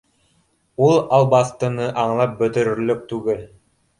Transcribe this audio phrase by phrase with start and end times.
[0.85, 3.47] —Ул албаҫтыны аңлап бөтөрөрлөк түгел